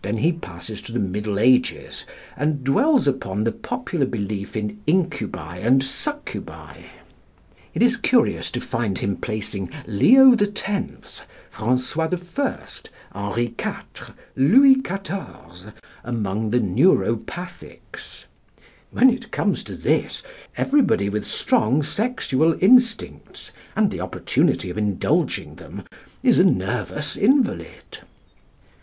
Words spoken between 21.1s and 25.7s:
with strong sexual instincts, and the opportunity of indulging